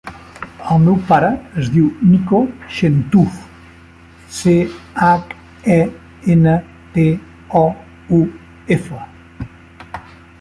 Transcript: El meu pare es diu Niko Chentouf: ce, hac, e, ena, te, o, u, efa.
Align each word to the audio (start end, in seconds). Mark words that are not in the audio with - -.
El 0.75 0.79
meu 0.83 0.95
pare 1.09 1.27
es 1.63 1.67
diu 1.73 1.89
Niko 2.11 2.39
Chentouf: 2.77 3.35
ce, 4.37 4.55
hac, 5.03 5.35
e, 5.75 5.77
ena, 6.37 6.55
te, 6.97 7.07
o, 7.61 7.63
u, 8.21 8.23
efa. 8.79 9.03